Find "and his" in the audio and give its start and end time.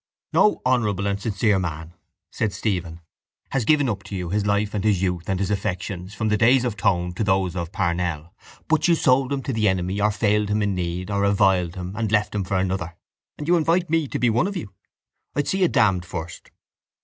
4.73-4.99, 5.29-5.51